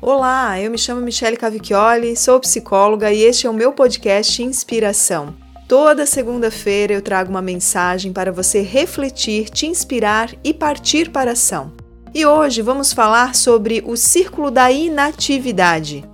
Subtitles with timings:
[0.00, 5.34] Olá, eu me chamo Michele Cavicchioli, sou psicóloga e este é o meu podcast Inspiração.
[5.66, 11.32] Toda segunda-feira eu trago uma mensagem para você refletir, te inspirar e partir para a
[11.32, 11.72] ação.
[12.14, 16.04] E hoje vamos falar sobre o círculo da inatividade.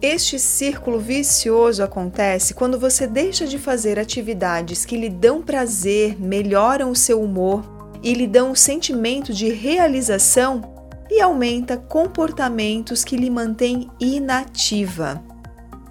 [0.00, 6.92] Este círculo vicioso acontece quando você deixa de fazer atividades que lhe dão prazer, melhoram
[6.92, 7.64] o seu humor
[8.04, 10.75] e lhe dão um sentimento de realização
[11.10, 15.22] e aumenta comportamentos que lhe mantêm inativa.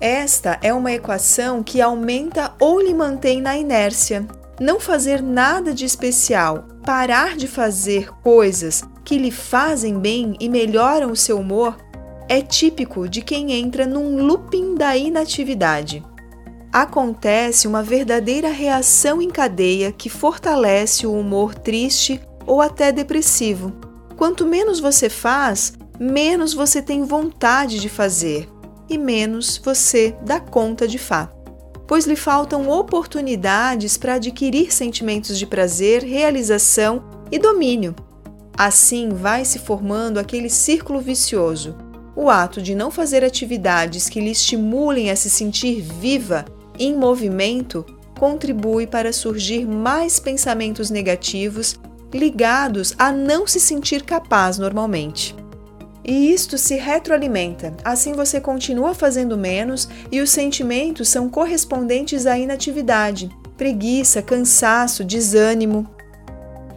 [0.00, 4.26] Esta é uma equação que aumenta ou lhe mantém na inércia.
[4.58, 11.10] Não fazer nada de especial, parar de fazer coisas que lhe fazem bem e melhoram
[11.10, 11.76] o seu humor,
[12.28, 16.02] é típico de quem entra num looping da inatividade.
[16.72, 23.89] Acontece uma verdadeira reação em cadeia que fortalece o humor triste ou até depressivo.
[24.20, 28.46] Quanto menos você faz, menos você tem vontade de fazer
[28.86, 31.34] e menos você dá conta de fato,
[31.86, 37.96] pois lhe faltam oportunidades para adquirir sentimentos de prazer, realização e domínio.
[38.54, 41.74] Assim vai se formando aquele círculo vicioso
[42.14, 46.44] o ato de não fazer atividades que lhe estimulem a se sentir viva,
[46.78, 47.86] em movimento,
[48.18, 51.80] contribui para surgir mais pensamentos negativos
[52.12, 55.34] ligados a não se sentir capaz normalmente.
[56.04, 62.38] E isto se retroalimenta, assim você continua fazendo menos e os sentimentos são correspondentes à
[62.38, 65.88] inatividade, preguiça, cansaço, desânimo.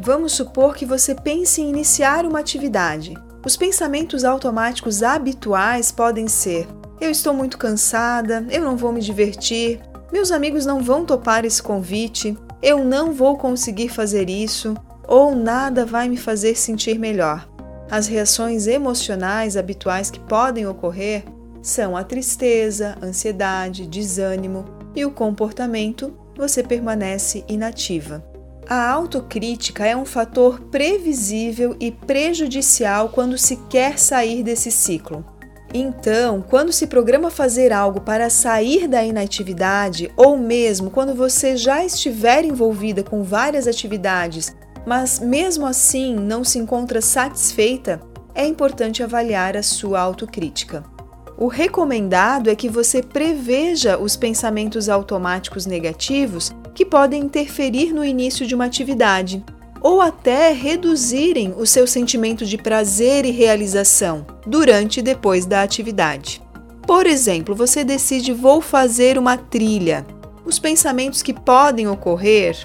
[0.00, 3.14] Vamos supor que você pense em iniciar uma atividade.
[3.44, 6.66] Os pensamentos automáticos habituais podem ser:
[7.00, 11.62] eu estou muito cansada, eu não vou me divertir, meus amigos não vão topar esse
[11.62, 14.74] convite, eu não vou conseguir fazer isso,
[15.10, 17.50] ou nada vai me fazer sentir melhor.
[17.90, 21.24] As reações emocionais habituais que podem ocorrer
[21.60, 28.24] são a tristeza, ansiedade, desânimo e o comportamento você permanece inativa.
[28.68, 35.24] A autocrítica é um fator previsível e prejudicial quando se quer sair desse ciclo.
[35.74, 41.84] Então, quando se programa fazer algo para sair da inatividade, ou mesmo quando você já
[41.84, 44.54] estiver envolvida com várias atividades,
[44.86, 48.00] mas mesmo assim não se encontra satisfeita,
[48.34, 50.84] é importante avaliar a sua autocrítica.
[51.36, 58.46] O recomendado é que você preveja os pensamentos automáticos negativos que podem interferir no início
[58.46, 59.42] de uma atividade
[59.80, 66.42] ou até reduzirem o seu sentimento de prazer e realização durante e depois da atividade.
[66.86, 70.04] Por exemplo, você decide vou fazer uma trilha.
[70.44, 72.56] Os pensamentos que podem ocorrer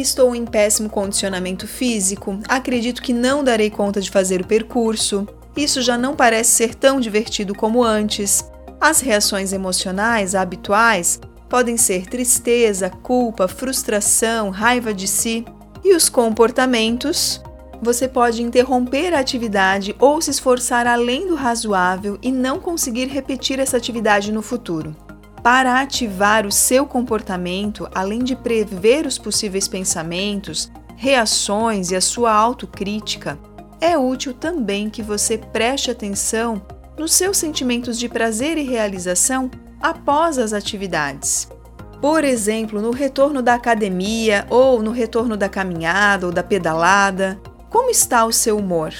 [0.00, 5.80] estou em péssimo condicionamento físico, acredito que não darei conta de fazer o percurso, isso
[5.80, 8.44] já não parece ser tão divertido como antes.
[8.80, 15.44] As reações emocionais habituais podem ser tristeza, culpa, frustração, raiva de si.
[15.84, 17.40] E os comportamentos?
[17.80, 23.60] Você pode interromper a atividade ou se esforçar além do razoável e não conseguir repetir
[23.60, 24.96] essa atividade no futuro.
[25.44, 32.32] Para ativar o seu comportamento, além de prever os possíveis pensamentos, reações e a sua
[32.32, 33.38] autocrítica,
[33.78, 36.62] é útil também que você preste atenção
[36.96, 39.50] nos seus sentimentos de prazer e realização
[39.82, 41.46] após as atividades.
[42.00, 47.38] Por exemplo, no retorno da academia ou no retorno da caminhada ou da pedalada,
[47.68, 48.94] como está o seu humor?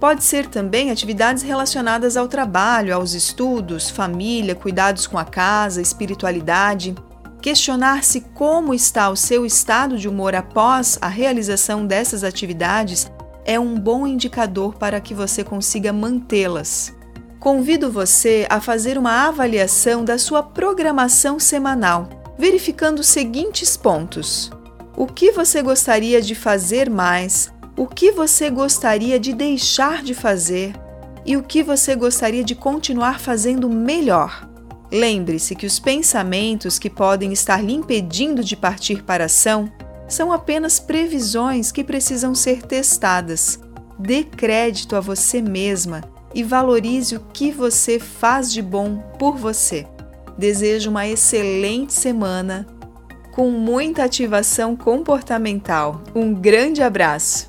[0.00, 6.94] Pode ser também atividades relacionadas ao trabalho, aos estudos, família, cuidados com a casa, espiritualidade.
[7.42, 13.12] Questionar-se como está o seu estado de humor após a realização dessas atividades
[13.44, 16.94] é um bom indicador para que você consiga mantê-las.
[17.38, 22.08] Convido você a fazer uma avaliação da sua programação semanal,
[22.38, 24.50] verificando os seguintes pontos:
[24.96, 30.74] o que você gostaria de fazer mais, o que você gostaria de deixar de fazer
[31.24, 34.46] e o que você gostaria de continuar fazendo melhor.
[34.92, 39.72] Lembre-se que os pensamentos que podem estar lhe impedindo de partir para a ação
[40.06, 43.58] são apenas previsões que precisam ser testadas.
[43.98, 46.02] Dê crédito a você mesma
[46.34, 49.86] e valorize o que você faz de bom por você.
[50.36, 52.66] Desejo uma excelente semana
[53.32, 56.02] com muita ativação comportamental.
[56.14, 57.48] Um grande abraço!